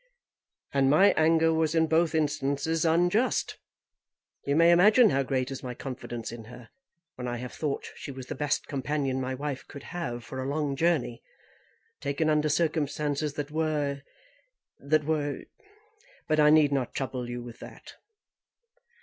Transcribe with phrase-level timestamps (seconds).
[0.73, 3.59] "And my anger was in both instances unjust.
[4.47, 6.71] You may imagine how great is my confidence in her,
[7.17, 10.49] when I have thought she was the best companion my wife could have for a
[10.49, 11.21] long journey,
[11.99, 14.01] taken under circumstances that were
[14.79, 15.43] that were;
[16.27, 17.93] but I need not trouble you with that."